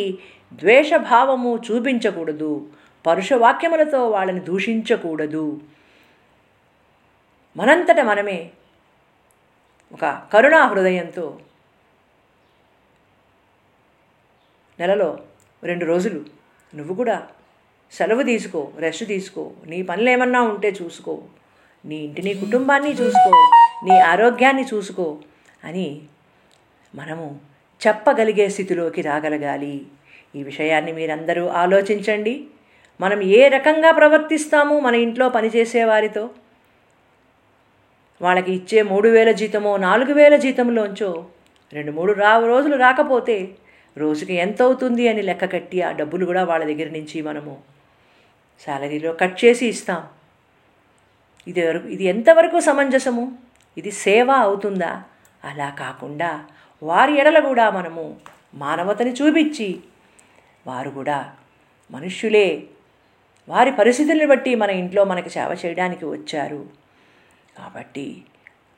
[0.53, 2.51] ద్వేషభావము చూపించకూడదు.
[3.07, 5.61] పరుష వాక్యములతో వాళ్ళని దూషించకూడదు.
[7.57, 8.49] మనంతట మనమే
[9.93, 11.39] ఒక కరుణా హృదయంతో
[14.79, 15.19] నెలలో
[15.63, 16.25] రెండు రోజులు
[16.75, 17.27] నువ్వు కూడా
[17.91, 21.15] సెలవు తీసుకో రెస్ట్ తీసుకో నీ పనులు ఏమన్నా ఉంటే చూసుకో.
[21.85, 23.47] నీ ఇంటిని కుటుంబాన్ని చూసుకో
[23.83, 25.17] నీ ఆరోగ్యాన్ని చూసుకో
[25.63, 26.01] అని
[26.95, 27.39] మనము
[27.87, 29.85] చెప్పగలిగే స్థితిలోకి రాగలగాలి.
[30.35, 32.47] ఈ విషయాన్ని మీరందరూ ఆలోచించండి.
[33.01, 36.29] మనం ఏ రకంగా ప్రవర్తిస్తాము మన ఇంట్లో పనిచేసే వారితో
[38.21, 41.25] వాళ్ళకి ఇచ్చే మూడు వేల జీతమో నాలుగు వేల జీతంలోంచో
[41.73, 43.49] రెండు మూడు రా రోజులు రాకపోతే
[43.97, 47.57] రోజుకి ఎంత అవుతుంది అని లెక్క కట్టి ఆ డబ్బులు కూడా వాళ్ళ దగ్గర నుంచి మనము
[48.65, 50.07] శాలరీలో కట్ చేసి ఇస్తాం.
[51.49, 53.37] ఇది వరకు ఇది ఎంతవరకు సమంజసము?
[53.77, 55.03] ఇది సేవ అవుతుందా?
[55.43, 56.45] అలా కాకుండా
[56.83, 58.15] వారి ఎడల కూడా మనము
[58.53, 59.79] మానవతని చూపించి
[60.67, 61.35] వారు కూడా
[61.91, 62.63] మనుష్యులే.
[63.49, 66.67] వారి పరిస్థితులను బట్టి మన ఇంట్లో మనకి సేవ చేయడానికి వచ్చారు.
[67.57, 68.21] కాబట్టి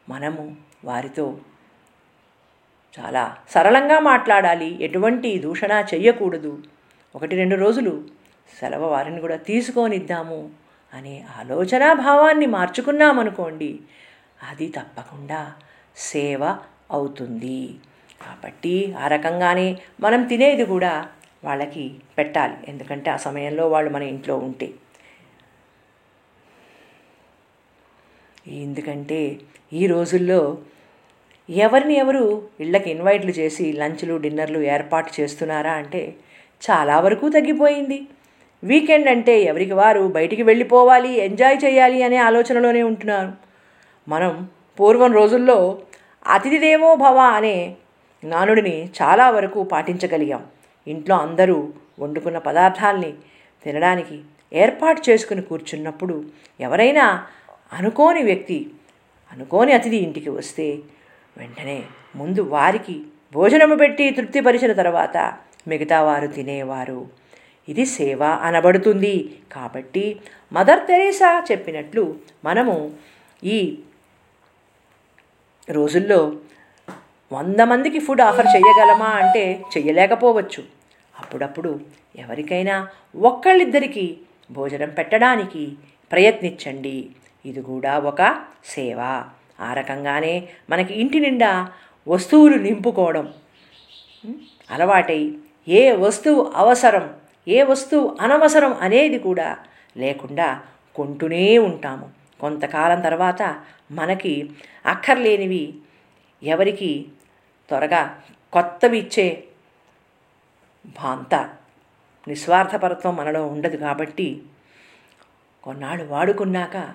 [0.10, 0.56] మనము
[0.86, 1.38] వారితో
[3.00, 4.84] చాలా సరళంగా మాట్లాడాలి.
[4.84, 6.64] ఎటువంటి దూషణ చెయ్యకూడదు.
[7.16, 8.04] ఒకటి రెండు రోజులు
[8.60, 10.61] సెలవు వారిని కూడా తీసుకొనిద్దాము.
[10.94, 13.80] అనే ఆలోచనా భావాన్ని మార్చుకున్నామనుకోండి
[14.50, 15.54] అది తప్పకుండా
[15.98, 16.58] సేవ
[16.92, 17.76] అవుతుంది.
[18.22, 21.08] కాబట్టి ఆ రకంగానే మనం తినేది కూడా
[21.44, 22.58] వాళ్ళకి పెట్టాలి.
[22.68, 24.74] ఎందుకంటే ఆ సమయంలో వాళ్ళు మన ఇంట్లో ఉంటే.
[28.48, 29.40] ఎందుకంటే
[29.74, 30.58] ఈ రోజుల్లో
[31.50, 32.24] ఎవరిని ఎవరు
[32.60, 36.16] ఇళ్ళకి ఇన్వైట్లు చేసి లంచ్లు డిన్నర్లు ఏర్పాటు చేస్తున్నారా అంటే
[36.64, 38.08] చాలా వరకు తగ్గిపోయింది.
[38.64, 43.32] వీకెండ్ అంటే ఎవరికి వారు బయటికి వెళ్ళిపోవాలి ఎంజాయ్ చేయాలి అనే ఆలోచనలోనే ఉంటున్నారు.
[44.08, 45.78] మనం పూర్వం రోజుల్లో
[46.28, 47.76] అతిథిదేవో భవ అనే
[48.24, 50.44] నానుడిని చాలా వరకు పాటించగలిగాం.
[50.88, 53.14] ఇంట్లో అందరూ వండుకున్న పదార్థాల్ని
[53.66, 54.22] తినడానికి
[54.54, 56.24] ఏర్పాటు చేసుకుని కూర్చున్నప్పుడు
[56.60, 57.24] ఎవరైనా
[57.74, 58.72] అనుకోని వ్యక్తి
[59.32, 60.80] అనుకోని అతిథి ఇంటికి వస్తే
[61.38, 61.84] వెంటనే
[62.16, 63.02] ముందు వారికి
[63.34, 65.34] భోజనము పెట్టి తృప్తిపరిచిన తర్వాత
[65.68, 67.21] మిగతా వారు తినేవారు.
[67.72, 69.16] ఇది సేవ అనబడుతుంది.
[69.52, 70.06] కాబట్టి
[70.54, 72.04] మదర్ తెరేసా చెప్పినట్లు
[72.46, 72.76] మనము
[73.44, 73.60] ఈ
[75.70, 76.20] రోజుల్లో
[77.34, 79.44] వంద మందికి ఫుడ్ ఆఫర్ చేయగలమా అంటే
[79.78, 80.62] చెయ్యలేకపోవచ్చు.
[81.20, 81.72] అప్పుడప్పుడు
[82.16, 82.76] ఎవరికైనా
[83.16, 84.06] ఒక్కళ్ళిద్దరికి
[84.52, 85.64] భోజనం పెట్టడానికి
[86.12, 86.98] ప్రయత్నించండి.
[87.46, 88.22] ఇది కూడా ఒక
[88.66, 89.00] సేవ.
[89.60, 90.34] ఆ రకంగానే
[90.70, 91.52] మనకి ఇంటి నిండా
[92.08, 93.26] వస్తువులు నింపుకోవడం
[94.72, 95.22] అలవాటై
[95.68, 97.06] ఏ వస్తువు అవసరం
[97.48, 99.58] ఏ వస్తువు అనవసరం అనేది కూడా
[99.98, 100.62] లేకుండా
[100.96, 102.10] కొంటూనే ఉంటాము.
[102.40, 104.54] కొంతకాలం తర్వాత మనకి
[104.86, 105.74] అక్కర్లేనివి
[106.44, 107.06] ఎవరికి
[107.70, 108.22] త్వరగా
[108.54, 109.44] కొత్తవి ఇచ్చే
[111.02, 111.36] భాంత
[112.28, 114.44] నిస్వార్థపరత్వం మనలో ఉండదు కాబట్టి
[115.64, 116.94] కొన్నాళ్ళు వాడుకున్నాక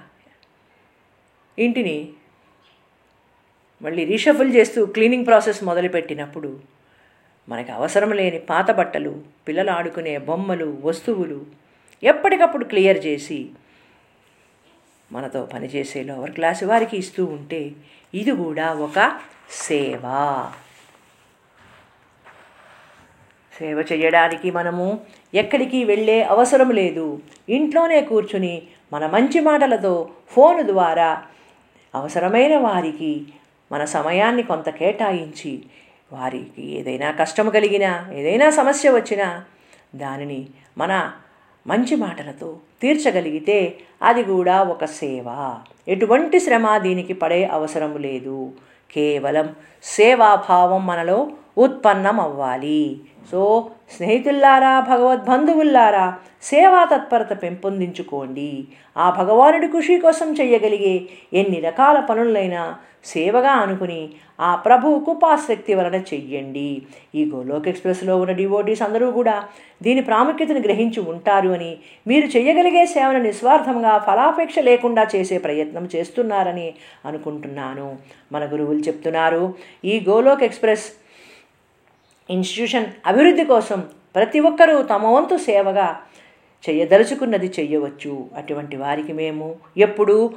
[1.59, 2.13] ఇంటిని
[3.83, 6.76] మళ్ళీ రీషఫుల్ చేస్తూ క్లీనింగ్ ప్రాసెస్ మొదలుపెట్టినప్పుడు
[7.49, 11.47] మనకు అవసరం లేని పాత బట్టలు పిల్లలు ఆడుకునే బొమ్మలు వస్తువులు
[12.03, 13.51] ఎప్పటికప్పుడు క్లియర్ చేసి
[15.13, 17.73] మనతో పనిచేసే లోవర్ క్లాస్ వారికి ఇస్తూ ఉంటే
[18.15, 20.03] ఇది కూడా ఒక సేవ.
[23.59, 25.01] సేవ చేయడానికి మనము
[25.35, 27.23] ఎక్కడికి వెళ్ళే అవసరం లేదు.
[27.49, 31.25] ఇంట్లోనే కూర్చుని మన మంచి మాటలతో ఫోను ద్వారా
[31.95, 33.27] అవసరమైన వారికి
[33.73, 35.63] మన సమయాన్ని కొంత కేటాయించి
[36.12, 39.45] వారికి ఏదైనా కష్టం కలిగినా ఏదైనా సమస్య వచ్చినా
[39.95, 40.47] దానిని
[40.79, 41.12] మన
[41.66, 45.59] మంచి మాటలతో తీర్చగలిగితే అది కూడా ఒక సేవ.
[45.88, 48.53] ఎటువంటి శ్రమ దీనికి పడే అవసరం లేదు.
[48.92, 58.65] కేవలం సేవాభావం మనలో ఉత్పన్నం అవ్వాలి సో స్నేహితుల్లారా భగవద్బంధువుల్లారా సేవా తత్పరత పెంపొందించుకోండి.
[58.97, 64.09] ఆ భగవానుడి ఖుషి కోసం చెయ్యగలిగే ఎన్ని రకాల పనులైనా సేవగా అనుకుని
[64.41, 66.83] ఆ ప్రభు కుపాశక్తి వలన చెయ్యండి.
[67.15, 69.45] ఈ గోలోక్ ఎక్స్ప్రెస్లో ఉన్న డివోటీస్ అందరూ కూడా
[69.83, 77.97] దీని ప్రాముఖ్యతను గ్రహించి ఉంటారు అని మీరు చెయ్యగలిగే సేవను నిస్వార్థంగా ఫలాపేక్ష లేకుండా చేసే ప్రయత్నం చేస్తున్నారని అనుకుంటున్నాను.
[78.33, 80.87] మన గురువులు చెప్తున్నారు ఈ గోలోక్ ఎక్స్ప్రెస్
[82.31, 83.81] ఇన్స్టిట్యూషన్ అభివృద్ధి కోసం
[84.15, 86.01] ప్రతి ఒక్కరూ తమ వంతు సేవగా
[86.69, 90.35] చేయదలుచుకున్నది చెయ్యవచ్చు అటువంటి వారికి మేము ఎప్పుడూ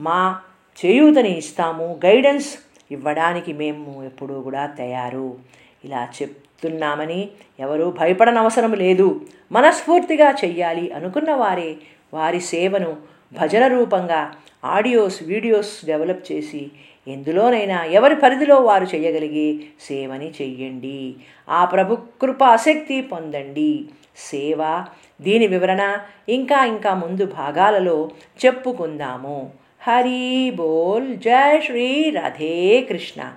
[0.00, 0.38] మా
[0.84, 2.00] చేయూతని ఇస్తాము.
[2.04, 2.50] గైడెన్స్
[2.90, 5.38] ఇవ్వడానికి మేము ఎప్పుడూ కూడా తయారు.
[5.84, 7.28] ఇలా చెప్తున్నామని
[7.60, 9.26] ఎవరూ భయపడనవసరం లేదు.
[9.52, 11.76] మనస్ఫూర్తిగా చెయ్యాలి అనుకున్న వారే
[12.14, 12.96] వారి సేవను
[13.32, 16.70] భజన రూపంగా ఆడియోస్ వీడియోస్ డెవలప్ చేసి
[17.08, 21.14] ఎందులోనైనా ఎవరి పరిధిలో వారు చేయగలిగే సేవని చెయ్యండి.
[21.48, 23.84] ఆ ప్రభు కృపాశక్తి పొందండి.
[24.16, 24.84] సేవ
[25.20, 28.10] దీని వివరణ ఇంకా ఇంకా ముందు భాగాలలో
[28.46, 29.52] చెప్పుకుందాము.
[29.82, 33.32] హరి బోల్ జయ శ్రీ రాధే కృష్ణ.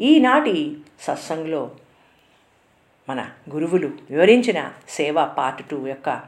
[0.00, 1.70] ఈనాటి సత్సంగ్లో
[3.08, 6.22] మన గురువులు వివరించిన సేవ పార్ట్ టూ యొక్క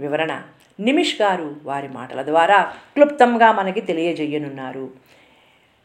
[0.00, 0.42] వివరణ
[0.80, 2.60] నిమిష్ గారు వారి మాటల ద్వారా
[2.94, 4.90] క్లుప్తంగా మనకి తెలియజేయనున్నారు.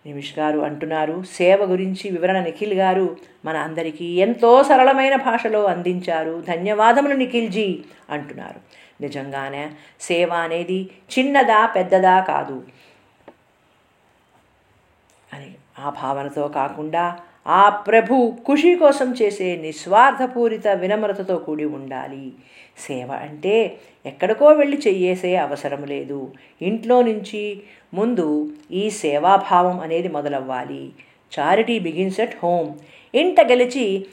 [0.06, 1.24] నిమిష్ గారు అంటున్నారు.
[1.24, 6.44] సేవ గురించి వివరణ నిఖిల్ గారు మన అందరికీ ఎంతో సరళమైన భాషలో అందించారు.
[6.48, 8.60] ధన్యవాదములు నిఖిల్జీ అంటున్నారు.
[9.02, 12.64] నిజంగానే సేవ అనేది చిన్నదా పెద్దదా కాదు.
[15.34, 22.34] అని ఆ భావనతో కాకుండా ఆ ప్రభు ఖుషి కోసం చేసే నిస్వార్థపూరిత వినమ్రతతో కూడి ఉండాలి.
[22.78, 26.34] సేవ అంటే ఎక్కడికో వెళ్ళి చెయ్యేసే అవసరం లేదు.
[26.62, 27.62] ఇంట్లో నుంచి
[27.94, 30.92] ముందు ఈ సేవాభావం అనేది మొదలవ్వాలి.
[31.40, 32.74] Charity begins at home.
[33.16, 34.06] ఇంట గెలిచి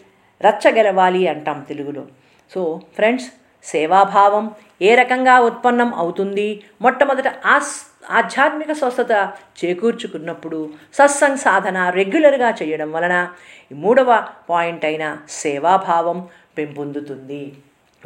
[0.42, 2.06] రచ్చగెలవాలి అంటాం తెలుగులో.
[2.54, 3.32] సో ఫ్రెండ్స్
[3.64, 4.50] సేవాభావం
[4.82, 6.62] ఏ రకంగా ఉత్పన్నం అవుతుంది?
[6.82, 9.32] మొట్టమొదట ఆస్ ఆధ్యాత్మిక స్వస్థత
[9.64, 13.28] చేకూర్చుకున్నప్పుడు సత్సంగ్ సాధన రెగ్యులర్గా చేయడం వలన
[13.72, 17.52] మూడవ పాయింట్ అయిన సేవాభావం పెంపొందుతుంది.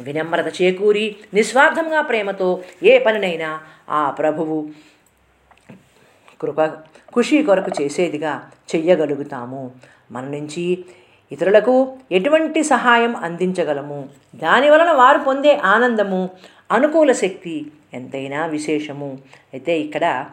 [0.01, 4.69] వినమ్రత చేకూరి నిస్వార్థంగా ప్రేమతో ఏ పనినైనా ఆ ప్రభువు
[6.41, 6.65] కృప
[7.15, 9.71] ఖుషి కొరకు చేసేదిగా చెయ్యగలుగుతాము.
[10.11, 10.85] మన నుంచి
[11.31, 14.09] ఇతరులకు ఎటువంటి సహాయం అందించగలము?
[14.35, 16.29] దాని వలన వారు పొందే ఆనందము
[16.71, 19.17] అనుకూల శక్తి ఎంతైనా విశేషము.
[19.53, 20.31] అయితే ఇక్కడ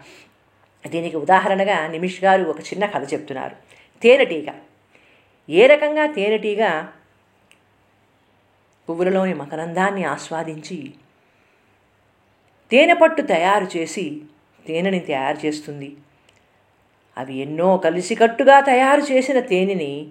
[0.87, 3.57] దీనికి ఉదాహరణగా నిమిష్ గారు ఒక చిన్న కథ చెప్తున్నారు.
[4.03, 4.47] తేనెటీగ.
[5.51, 6.85] ఏ రకంగా తేనెటీగ
[8.89, 10.95] పువ్వులలోని మకరందాన్ని ఆస్వాదించి
[12.71, 14.23] తేనె పట్టు తయారు చేసి
[14.67, 15.97] తేనెని తయారు చేస్తుంది.
[17.19, 20.09] అవి ఎన్నో కలిసికట్టుగా తయారు చేసిన తేనెని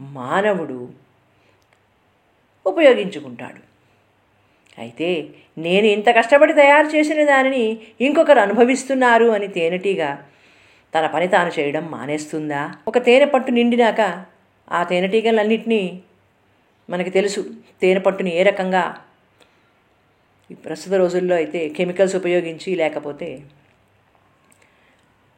[0.00, 0.90] మానవుడు
[2.66, 3.65] ఉపయోగించుకుంటాడు.
[4.78, 5.08] అయితే
[5.58, 7.64] నేను ఇంత కష్టపడి తయారు చేసిన దానిని
[8.00, 10.02] ఇంకొకరు అనుభవిస్తున్నారు అని తేనెటీగ
[10.94, 12.62] తన పని తాను చేయడం మానేస్తుందా?
[12.90, 14.00] ఒక తేనె పట్టు నిండినాక
[14.68, 15.82] ఆ తేనెటీగలన్నింటినీ
[16.88, 17.40] మనకి తెలుసు.
[17.82, 18.84] తేనె పట్టుని ఏ రకంగా
[20.50, 23.28] ఈ ప్రస్తుత రోజుల్లో అయితే కెమికల్స్ ఉపయోగించి లేకపోతే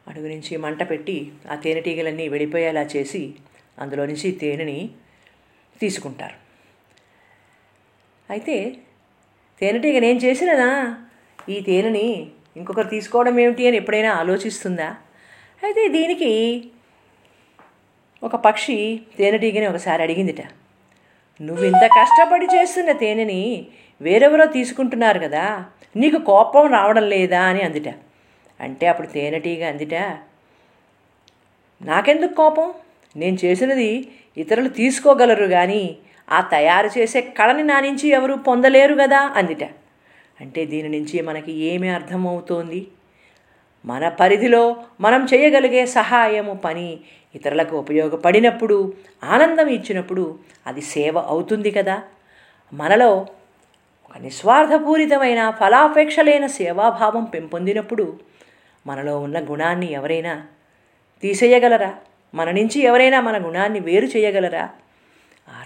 [0.07, 1.17] అడుగు నుంచి మంట పెట్టి
[1.51, 3.23] ఆ తేనెటీగలన్నీ వెళ్ళిపోయేలా చేసి
[3.77, 4.79] అందులో నుంచి తేనెని
[5.81, 6.37] తీసుకుంటారు.
[8.29, 8.55] అయితే
[9.61, 10.69] తేనెటీగ నేను చేసినదా?
[11.49, 12.07] ఈ తేనెని
[12.57, 14.89] ఇంకొకరు తీసుకోవడం ఏమిటి అని ఎప్పుడైనా ఆలోచిస్తుందా?
[15.63, 16.31] అయితే దీనికి
[18.23, 18.77] ఒక పక్షి
[19.17, 20.41] తేనెటీగని ఒకసారి అడిగిందిట.
[21.41, 23.41] నువ్వు ఇంత కష్టపడి చేస్తున్న తేనెని
[24.01, 25.45] వేరెవరో తీసుకుంటున్నారు కదా
[25.95, 27.89] నీకు కోపం రావడం లేదా అని అందిట.
[28.59, 29.95] అంటే అప్పుడు తేనెటీగ అందిట
[31.81, 32.67] నాకెందుకు కోపం?
[33.15, 33.91] నేను చేసినది
[34.37, 35.83] ఇతరులు తీసుకోగలరు కానీ
[36.29, 39.63] ఆ తయారు చేసే కళని నా నుంచి ఎవరు పొందలేరు కదా అందిట.
[40.41, 42.87] అంటే దీని నుంచి మనకి ఏమి అర్థమవుతోంది?
[43.85, 46.99] మన పరిధిలో మనం చేయగలిగే సహాయము పని
[47.35, 52.03] ఇతరులకు ఉపయోగపడినప్పుడు ఆనందం ఇచ్చినప్పుడు అది సేవ అవుతుంది కదా?
[52.73, 53.27] మనలో
[54.05, 58.19] ఒక నిస్వార్థపూరితమైన ఫలాపేక్ష లేని సేవాభావం పెంపొందినప్పుడు
[58.87, 60.47] మనలో ఉన్న గుణాన్ని ఎవరైనా
[61.21, 61.93] తీసేయగలరా?
[62.35, 64.69] మన నుంచి ఎవరైనా మన గుణాన్ని వేరు చేయగలరా?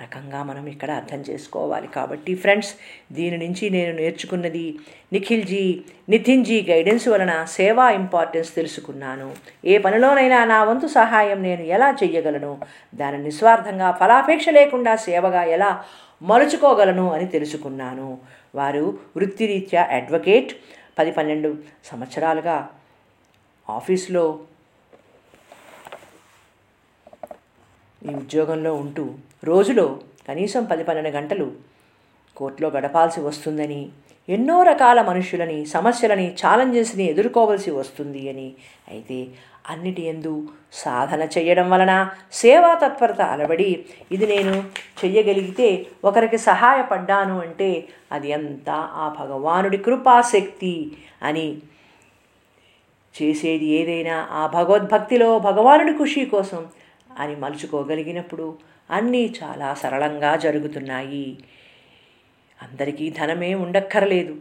[0.04, 1.88] రకంగా మనం ఇక్కడ అర్థం చేసుకోవాలి.
[1.88, 2.72] కాబట్టి ఫ్రెండ్స్
[3.14, 4.66] దీని నుంచి నేను నేర్చుకున్నది
[5.14, 5.64] నిఖిల్జీ
[6.10, 9.30] నితిన్జీ గైడెన్స్ వలన సేవా ఇంపార్టెన్స్ తెలుసుకున్నాను.
[9.66, 12.54] ఏ పనిలోనైనా నా వంతు సహాయం నేను ఎలా చెయ్యగలను?
[12.96, 15.72] దాని నిస్వార్థంగా ఫలాపేక్ష లేకుండా సేవగా ఎలా
[16.22, 18.10] మలుచుకోగలను అని తెలుసుకున్నాను.
[18.56, 18.86] వారు
[19.18, 20.54] వృత్తిరీత్యా అడ్వకేట్.
[21.00, 21.50] పది పన్నెండు
[21.86, 22.58] సంవత్సరాలుగా
[23.70, 24.24] ఆఫీస్లో
[28.12, 29.04] ఈ ఉద్యోగంలో ఉంటూ
[29.44, 31.52] రోజులో కనీసం పది పన్నెండు గంటలు
[32.38, 33.90] కోర్టులో గడపాల్సి వస్తుందని
[34.30, 38.54] ఎన్నో రకాల మనుషులని సమస్యలని ఛాలెంజెస్ని ఎదుర్కోవాల్సి వస్తుంది అని.
[38.88, 39.28] అయితే
[39.70, 44.64] అన్నిటి ఎందు సాధన చేయడం వలన సేవా తత్పరత అలవడి ఇది నేను
[45.06, 51.58] చెయ్యగలిగితే ఒకరికి సహాయపడ్డాను అంటే అది అంతా ఆ భగవానుడి కృపాశక్తి అని.
[53.16, 56.68] చేసేది ఏదైనా ఆ భగవద్భక్తిలో భగవానుడి ఖుషి కోసం
[57.20, 61.38] అని మలుచుకోగలిగినప్పుడు అన్నీ చాలా సరళంగా జరుగుతున్నాయి.
[62.62, 64.34] అందరికీ ధనమే ఉండక్కర్లేదు.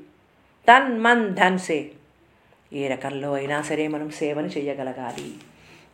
[0.69, 1.91] తన్ మన్ ధన్ సే.
[2.73, 5.31] ఏ రకంలో అయినా సరే మనం సేవను చేయగలగాలి.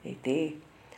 [0.04, 0.50] అయితే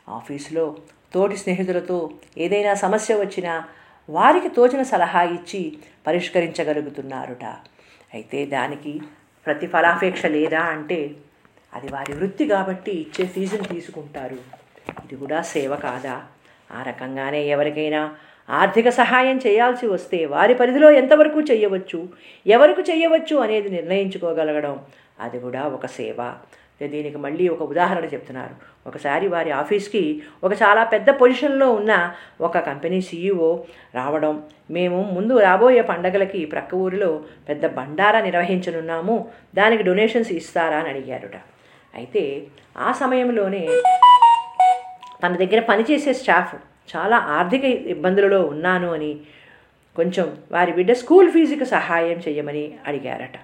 [0.08, 0.76] ఆఫీసులో
[1.12, 3.68] తోటి స్నేహితులతో ఏదైనా సమస్య వచ్చినా
[4.10, 7.44] వారికి తోచిన సలహా ఇచ్చి పరిష్కరించగలుగుతున్నారుట.
[8.14, 9.00] అయితే దానికి
[9.46, 11.16] ప్రతిఫలాపేక్ష లేదా అంటే
[11.74, 14.38] అది వారి వృత్తి కాబట్టి ఇచ్చే ఫీజుని తీసుకుంటారు.
[15.04, 16.26] ఇది కూడా సేవ కాదా?
[16.70, 18.02] ఆ రకంగానే ఎవరికైనా
[18.48, 22.00] ఆర్థిక సహాయం చేయాల్సి వస్తే వారి పరిధిలో ఎంతవరకు చేయవచ్చు
[22.46, 24.80] ఎవరికి చేయవచ్చు అనేది నిర్ణయించుకోగలగడం
[25.20, 26.32] అది కూడా ఒక సేవ.
[26.92, 28.54] దీనికి మళ్ళీ ఒక ఉదాహరణ చెప్తున్నారు.
[28.86, 31.92] ఒకసారి వారి ఆఫీస్కి ఒక చాలా పెద్ద పొజిషన్లో ఉన్న
[32.40, 33.50] ఒక కంపెనీ సీఈఓ
[33.94, 37.10] రావడం మేము ముందు రాబోయే పండగలకి ప్రక్క ఊరిలో
[37.48, 41.36] పెద్ద బండారా నిర్వహించనున్నాము దానికి డొనేషన్స్ ఇస్తారా అని అడిగారుట.
[41.94, 42.42] అయితే
[42.76, 43.66] ఆ సమయంలోనే
[45.22, 46.54] తన దగ్గర పనిచేసే స్టాఫ్
[46.96, 49.20] చాలా ఆర్థిక ఇబ్బందులలో ఉన్నాను అని
[49.96, 53.36] కొంచెం వారి బిడ్డ స్కూల్ ఫీజుకి సహాయం చేయమని అడిగారట.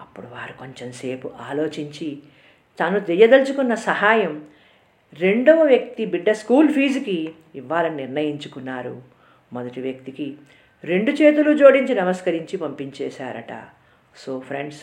[0.00, 2.18] అప్పుడు వారు కొంచెం సేపు ఆలోచించి
[2.78, 4.44] తాను చేయదలుచుకున్న సహాయం
[5.18, 9.02] రెండవ వ్యక్తి బిడ్డ స్కూల్ ఫీజుకి ఇవ్వాలని నిర్ణయించుకున్నారు.
[9.52, 10.34] మొదటి వ్యక్తికి
[10.84, 13.62] రెండు చేతులు జోడించి నమస్కరించి పంపించేశారట.
[14.16, 14.80] సో ఫ్రెండ్స్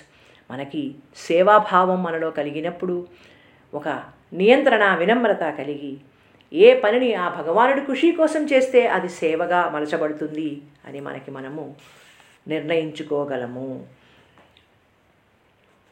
[0.52, 3.08] మనకి సేవాభావం మనలో కలిగినప్పుడు
[3.74, 5.98] ఒక నియంత్రణ వినమ్రత కలిగి.
[6.54, 11.76] ఏ పనిని ఆ భగవానుడి ఖుషి కోసం చేస్తే అది సేవగా మలచబడుతుంది అని మనకి మనము
[12.48, 13.86] నిర్ణయించుకోగలము.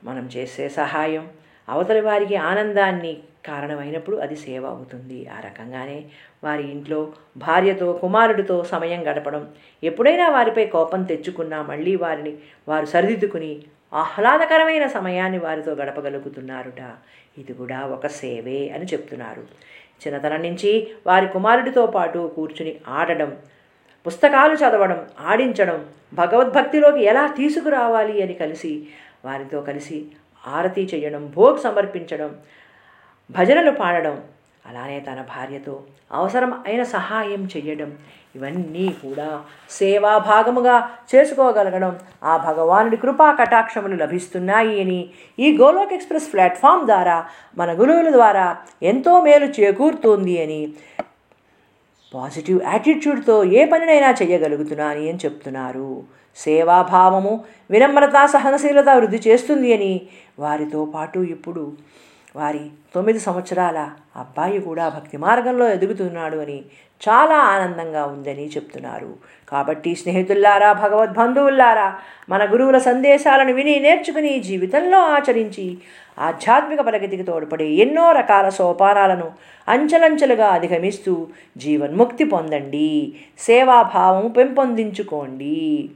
[0.04, 1.30] మనం చేసే సహాయం
[1.70, 5.28] అవతలి వారికి ఆనందాన్ని కారణమైనప్పుడు అది సేవ అవుతుంది.
[5.28, 6.06] ఆ రకంగానే
[6.44, 9.50] వారి ఇంట్లో భార్యతో కుమారుడితో సమయం గడపడం.
[9.84, 16.82] ఎప్పుడైనా వారిపై కోపం తెచ్చుకున్నా మళ్ళీ వారిని వారు సరిదిద్దుకుని ఆహ్లాదకరమైన సమయాన్ని వారితో గడపగలుగుతున్నారుట.
[17.38, 19.44] ఇది కూడా ఒక సేవే అని చెప్తున్నారు.
[20.02, 23.38] చిన్నతనం నుంచి వారి కుమారుడితో పాటు కూర్చుని ఆడడం
[24.06, 28.88] పుస్తకాలు చదవడం ఆడించడం భగవద్భక్తిలోకి ఎలా తీసుకురావాలి అని కలిసి
[29.26, 30.06] వారితో కలిసి
[30.48, 32.36] ఆరతి చేయడం భోగ్ సమర్పించడం
[33.32, 34.24] భజనలు పాడడం
[34.66, 37.98] అలానే తన భార్యతో అవసరం అయిన సహాయం చేయడం
[38.36, 46.86] ఇవన్నీ కూడా సేవా భాగముగా చేసుకోగలగడం ఆ భగవానుడి కృపా కటాక్షములు లభిస్తున్నాయి అని ఈ గోలోక్ ఎక్స్ప్రెస్ ప్లాట్ఫామ్
[46.86, 50.74] ద్వారా మన గురువుల ద్వారా ఎంతో మేలు చేకూరుతోంది అని
[52.14, 56.04] పాజిటివ్ యాటిట్యూడ్తో ఏ పనినైనా చేయగలుగుతున్నాను అని చెప్తున్నారు.
[56.36, 60.02] సేవాభావము వినమ్రత సహనశీలత వృద్ధి చేస్తుంది అని
[60.40, 61.74] వారితో పాటు ఇప్పుడు
[62.38, 62.60] వారి
[62.96, 66.62] తొమ్మిది సంవత్సరాల అబ్బాయి కూడా భక్తి మార్గంలో ఎదుగుతున్నాడు అని
[67.10, 69.16] చాలా ఆనందంగా ఉందని చెప్తున్నారు.
[69.50, 75.78] కాబట్టి స్నేహితుల్లారా భగవద్బంధువుల్లారా మన గురువుల సందేశాలను విని నేర్చుకుని జీవితంలో ఆచరించి
[76.20, 79.32] ఆధ్యాత్మిక ప్రగతికి తోడ్పడే ఎన్నో రకాల సోపానాలను
[79.68, 83.16] అంచెలంచెలుగా అధిగమిస్తూ జీవన్ముక్తి పొందండి.
[83.40, 85.90] సేవాభావం పెంపొందించుకోండి.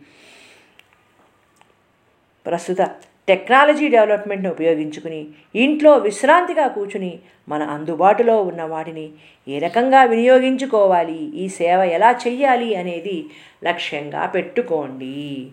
[2.46, 2.82] ప్రస్తుత
[3.28, 9.12] టెక్నాలజీ డెవలప్మెంట్ను ఉపయోగించుకుని ఇంట్లో విశ్రాంతిగా కూర్చుని మన అందుబాటులో ఉన్న వాటిని
[9.48, 13.26] ఏ రకంగా వినియోగించుకోవాలి ఈ సేవ ఎలా చెయ్యాలి అనేది
[13.64, 15.48] లక్ష్యంగా పెట్టుకోండి.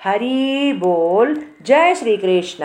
[0.00, 2.64] హరి బోల్ జయ శ్రీకృష్ణ.